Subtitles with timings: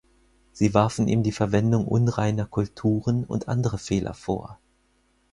[0.51, 4.57] Sie warfen ihm die Verwendung unreiner Kulturen und andere Fehler vor.